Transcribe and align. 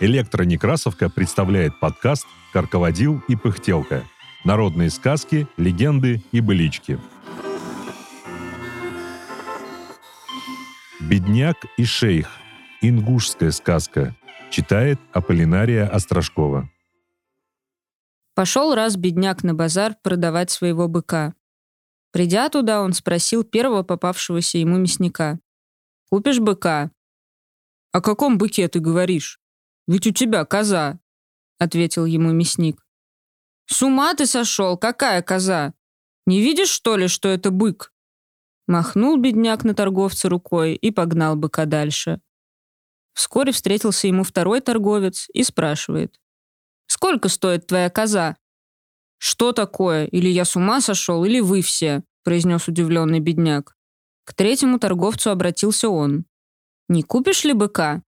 Электронекрасовка 0.00 1.10
представляет 1.10 1.78
подкаст 1.80 2.26
«Карководил 2.52 3.22
и 3.28 3.34
пыхтелка». 3.34 4.04
Народные 4.44 4.90
сказки, 4.90 5.48
легенды 5.56 6.22
и 6.30 6.40
былички. 6.40 6.98
«Бедняк 11.00 11.56
и 11.76 11.84
шейх» 11.84 12.28
Ингушская 12.80 13.50
сказка. 13.50 14.14
Читает 14.50 15.00
Аполлинария 15.12 15.86
Острожкова. 15.86 16.70
Пошел 18.34 18.72
раз 18.74 18.96
бедняк 18.96 19.42
на 19.42 19.52
базар 19.52 19.96
продавать 20.00 20.52
своего 20.52 20.86
быка. 20.86 21.34
Придя 22.10 22.48
туда, 22.48 22.82
он 22.82 22.92
спросил 22.92 23.44
первого 23.44 23.82
попавшегося 23.82 24.58
ему 24.58 24.78
мясника. 24.78 25.38
«Купишь 26.10 26.40
быка?» 26.40 26.90
«О 27.92 28.00
каком 28.00 28.38
быке 28.38 28.68
ты 28.68 28.80
говоришь? 28.80 29.40
Ведь 29.86 30.06
у 30.06 30.10
тебя 30.10 30.44
коза»,— 30.44 31.00
ответил 31.58 32.06
ему 32.06 32.32
мясник. 32.32 32.86
«С 33.66 33.82
ума 33.82 34.14
ты 34.14 34.26
сошел? 34.26 34.78
Какая 34.78 35.22
коза? 35.22 35.74
Не 36.26 36.40
видишь, 36.40 36.70
что 36.70 36.96
ли, 36.96 37.08
что 37.08 37.28
это 37.28 37.50
бык?» 37.50 37.92
Махнул 38.66 39.16
бедняк 39.16 39.64
на 39.64 39.74
торговца 39.74 40.28
рукой 40.28 40.74
и 40.74 40.90
погнал 40.90 41.36
быка 41.36 41.64
дальше. 41.64 42.20
Вскоре 43.14 43.52
встретился 43.52 44.06
ему 44.06 44.24
второй 44.24 44.60
торговец 44.60 45.28
и 45.32 45.42
спрашивает. 45.42 46.20
«Сколько 46.86 47.28
стоит 47.28 47.66
твоя 47.66 47.90
коза?» 47.90 48.36
«Что 49.18 49.52
такое? 49.52 50.06
Или 50.06 50.28
я 50.28 50.44
с 50.44 50.56
ума 50.56 50.80
сошел, 50.80 51.24
или 51.24 51.40
вы 51.40 51.62
все?» 51.62 52.02
произнес 52.24 52.68
удивленный 52.68 53.20
бедняк. 53.20 53.76
К 54.24 54.34
третьему 54.34 54.78
торговцу 54.78 55.30
обратился 55.30 55.88
он. 55.88 56.26
«Не 56.88 57.02
купишь 57.02 57.44
ли 57.44 57.52
быка?» 57.52 58.02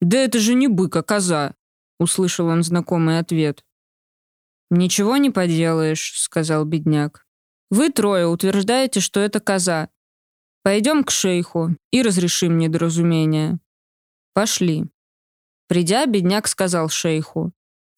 «Да 0.00 0.18
это 0.18 0.38
же 0.38 0.54
не 0.54 0.68
бык, 0.68 0.96
а 0.96 1.02
коза!» 1.02 1.54
услышал 1.98 2.46
он 2.46 2.62
знакомый 2.62 3.18
ответ. 3.18 3.64
«Ничего 4.70 5.16
не 5.16 5.30
поделаешь»,— 5.30 6.12
сказал 6.16 6.64
бедняк. 6.64 7.26
«Вы 7.70 7.90
трое 7.90 8.26
утверждаете, 8.26 9.00
что 9.00 9.20
это 9.20 9.40
коза. 9.40 9.88
Пойдем 10.62 11.04
к 11.04 11.10
шейху 11.10 11.76
и 11.90 12.02
разрешим 12.02 12.58
недоразумение». 12.58 13.58
Пошли. 14.32 14.90
Придя, 15.68 16.06
бедняк 16.06 16.48
сказал 16.48 16.88
шейху, 16.88 17.52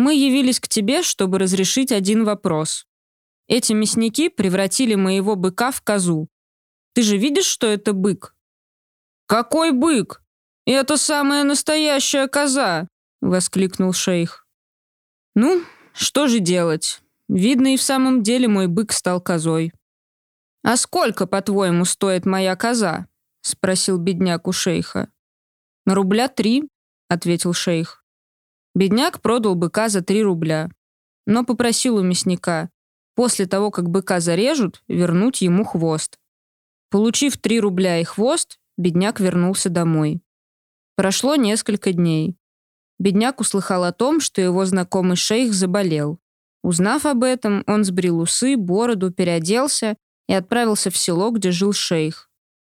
«Мы 0.00 0.14
явились 0.14 0.60
к 0.60 0.66
тебе, 0.66 1.02
чтобы 1.02 1.38
разрешить 1.38 1.92
один 1.92 2.24
вопрос. 2.24 2.86
Эти 3.48 3.74
мясники 3.74 4.30
превратили 4.30 4.94
моего 4.94 5.36
быка 5.36 5.70
в 5.72 5.82
козу. 5.82 6.30
Ты 6.94 7.02
же 7.02 7.18
видишь, 7.18 7.44
что 7.44 7.66
это 7.66 7.92
бык?» 7.92 8.34
«Какой 9.26 9.72
бык? 9.72 10.22
Это 10.64 10.96
самая 10.96 11.44
настоящая 11.44 12.28
коза!»— 12.28 12.88
воскликнул 13.20 13.92
шейх. 13.92 14.46
«Ну, 15.34 15.62
что 15.92 16.28
же 16.28 16.38
делать? 16.38 17.02
Видно, 17.28 17.74
и 17.74 17.76
в 17.76 17.82
самом 17.82 18.22
деле 18.22 18.48
мой 18.48 18.68
бык 18.68 18.92
стал 18.92 19.20
козой». 19.20 19.70
«А 20.62 20.78
сколько, 20.78 21.26
по-твоему, 21.26 21.84
стоит 21.84 22.24
моя 22.24 22.56
коза?»— 22.56 23.06
спросил 23.42 23.98
бедняк 23.98 24.48
у 24.48 24.52
шейха. 24.52 25.12
«На 25.84 25.94
рубля 25.94 26.28
три»,— 26.28 26.64
ответил 27.08 27.52
шейх. 27.52 27.99
Бедняк 28.74 29.20
продал 29.20 29.54
быка 29.54 29.88
за 29.88 30.02
три 30.02 30.22
рубля, 30.22 30.70
но 31.26 31.44
попросил 31.44 31.96
у 31.96 32.02
мясника 32.02 32.70
после 33.14 33.46
того, 33.46 33.70
как 33.70 33.90
быка 33.90 34.20
зарежут, 34.20 34.82
вернуть 34.88 35.42
ему 35.42 35.64
хвост. 35.64 36.18
Получив 36.90 37.36
три 37.36 37.60
рубля 37.60 37.98
и 37.98 38.04
хвост, 38.04 38.58
бедняк 38.78 39.20
вернулся 39.20 39.68
домой. 39.68 40.22
Прошло 40.96 41.36
несколько 41.36 41.92
дней. 41.92 42.36
Бедняк 42.98 43.40
услыхал 43.40 43.84
о 43.84 43.92
том, 43.92 44.20
что 44.20 44.40
его 44.40 44.64
знакомый 44.64 45.16
шейх 45.16 45.52
заболел. 45.52 46.18
Узнав 46.62 47.06
об 47.06 47.24
этом, 47.24 47.64
он 47.66 47.84
сбрил 47.84 48.20
усы, 48.20 48.56
бороду, 48.56 49.10
переоделся 49.10 49.96
и 50.28 50.34
отправился 50.34 50.90
в 50.90 50.96
село, 50.96 51.30
где 51.30 51.50
жил 51.50 51.72
шейх. 51.72 52.30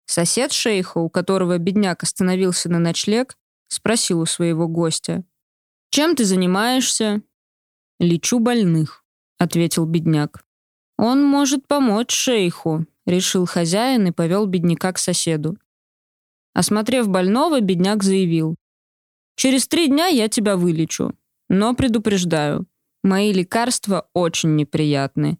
Сосед 0.07 0.53
шейха, 0.53 0.99
у 0.99 1.09
которого 1.09 1.59
бедняк 1.59 2.03
остановился 2.03 2.69
на 2.69 2.79
ночлег, 2.79 3.37
спросил 3.69 4.21
у 4.21 4.27
своего 4.27 4.69
гостя. 4.69 5.25
«Чем 5.93 6.17
ты 6.17 6.25
занимаешься?» 6.25 7.21
«Лечу 8.01 8.39
больных»,— 8.39 9.05
ответил 9.39 9.85
бедняк. 9.85 10.43
«Он 10.97 11.23
может 11.23 11.69
помочь 11.69 12.13
шейху»,— 12.13 12.87
решил 13.07 13.45
хозяин 13.45 14.07
и 14.07 14.11
повел 14.11 14.47
бедняка 14.47 14.91
к 14.95 14.99
соседу. 14.99 15.59
Осмотрев 16.55 17.09
больного, 17.09 17.61
бедняк 17.61 18.03
заявил. 18.03 18.57
«Через 19.37 19.69
три 19.69 19.89
дня 19.89 20.07
я 20.07 20.29
тебя 20.29 20.57
вылечу. 20.57 21.15
Но 21.51 21.75
предупреждаю, 21.75 22.67
мои 23.03 23.31
лекарства 23.31 24.09
очень 24.15 24.57
неприятны. 24.57 25.39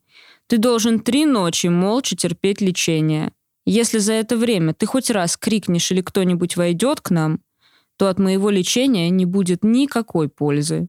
Ты 0.49 0.59
должен 0.59 1.01
три 1.01 1.25
ночи 1.25 1.69
молча 1.69 2.15
терпеть 2.15 2.61
лечение. 2.61 3.33
Если 3.65 3.97
за 3.97 4.13
это 4.13 4.37
время 4.37 4.75
ты 4.75 4.85
хоть 4.85 5.09
раз 5.09 5.39
крикнешь 5.39 5.91
или 5.93 6.03
кто-нибудь 6.03 6.57
войдет 6.59 7.01
к 7.01 7.09
нам, 7.09 7.41
то 8.03 8.09
от 8.09 8.19
моего 8.19 8.51
лечения 8.51 9.11
не 9.11 9.27
будет 9.27 9.63
никакой 9.63 10.29
пользы. 10.29 10.89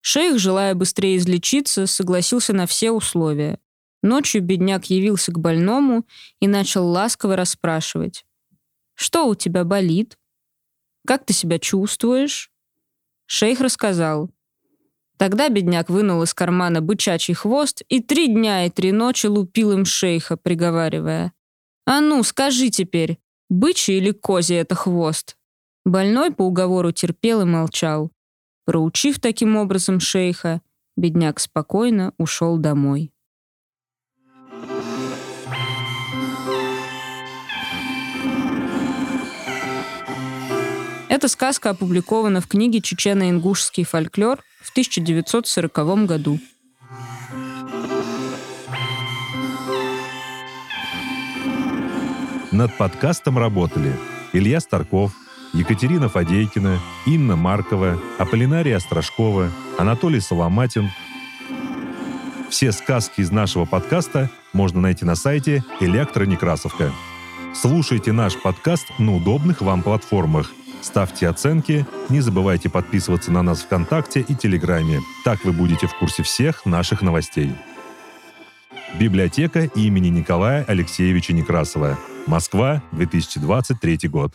Шейх, 0.00 0.38
желая 0.38 0.74
быстрее 0.74 1.18
излечиться, 1.18 1.86
согласился 1.86 2.54
на 2.54 2.66
все 2.66 2.90
условия. 2.90 3.58
Ночью 4.02 4.40
бедняк 4.40 4.86
явился 4.86 5.30
к 5.30 5.38
больному 5.38 6.06
и 6.40 6.48
начал 6.48 6.88
ласково 6.88 7.36
расспрашивать. 7.36 8.24
«Что 8.94 9.26
у 9.28 9.34
тебя 9.34 9.64
болит? 9.64 10.16
Как 11.06 11.26
ты 11.26 11.34
себя 11.34 11.58
чувствуешь?» 11.58 12.50
Шейх 13.26 13.60
рассказал. 13.60 14.30
Тогда 15.18 15.50
бедняк 15.50 15.90
вынул 15.90 16.22
из 16.22 16.32
кармана 16.32 16.80
бычачий 16.80 17.34
хвост 17.34 17.82
и 17.90 18.00
три 18.00 18.28
дня 18.28 18.64
и 18.64 18.70
три 18.70 18.90
ночи 18.90 19.26
лупил 19.26 19.72
им 19.72 19.84
шейха, 19.84 20.38
приговаривая. 20.38 21.34
«А 21.84 22.00
ну, 22.00 22.22
скажи 22.22 22.70
теперь, 22.70 23.18
бычий 23.50 23.98
или 23.98 24.12
козий 24.12 24.56
это 24.56 24.74
хвост?» 24.74 25.36
Больной 25.84 26.30
по 26.30 26.42
уговору 26.42 26.92
терпел 26.92 27.42
и 27.42 27.44
молчал. 27.44 28.10
Проучив 28.64 29.20
таким 29.20 29.56
образом 29.56 30.00
шейха, 30.00 30.62
бедняк 30.96 31.38
спокойно 31.38 32.14
ушел 32.16 32.56
домой. 32.56 33.12
Эта 41.10 41.28
сказка 41.28 41.70
опубликована 41.70 42.40
в 42.40 42.48
книге 42.48 42.80
«Чечено-ингушский 42.80 43.84
фольклор» 43.84 44.40
в 44.62 44.70
1940 44.70 46.06
году. 46.06 46.40
Над 52.50 52.76
подкастом 52.78 53.38
работали 53.38 53.94
Илья 54.32 54.60
Старков, 54.60 55.12
Екатерина 55.54 56.08
Фадейкина, 56.08 56.80
Инна 57.06 57.36
Маркова, 57.36 57.96
Аполлинария 58.18 58.76
Острожкова, 58.76 59.50
Анатолий 59.78 60.18
Соломатин. 60.18 60.90
Все 62.50 62.72
сказки 62.72 63.20
из 63.20 63.30
нашего 63.30 63.64
подкаста 63.64 64.30
можно 64.52 64.80
найти 64.80 65.04
на 65.04 65.14
сайте 65.14 65.64
«Электронекрасовка». 65.78 66.92
Слушайте 67.54 68.10
наш 68.10 68.36
подкаст 68.42 68.86
на 68.98 69.14
удобных 69.14 69.60
вам 69.60 69.82
платформах. 69.82 70.52
Ставьте 70.82 71.28
оценки, 71.28 71.86
не 72.08 72.20
забывайте 72.20 72.68
подписываться 72.68 73.30
на 73.30 73.42
нас 73.42 73.62
ВКонтакте 73.62 74.20
и 74.20 74.34
Телеграме. 74.34 75.00
Так 75.24 75.44
вы 75.44 75.52
будете 75.52 75.86
в 75.86 75.96
курсе 75.96 76.24
всех 76.24 76.66
наших 76.66 77.00
новостей. 77.00 77.52
Библиотека 78.98 79.64
имени 79.76 80.08
Николая 80.08 80.64
Алексеевича 80.64 81.32
Некрасова. 81.32 81.96
Москва, 82.26 82.82
2023 82.92 84.08
год. 84.08 84.34